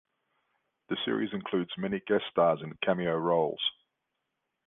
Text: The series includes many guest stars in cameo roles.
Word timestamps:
The 0.89 0.97
series 1.05 1.31
includes 1.31 1.69
many 1.77 1.99
guest 2.07 2.23
stars 2.31 2.61
in 2.63 2.73
cameo 2.83 3.15
roles. 3.19 3.61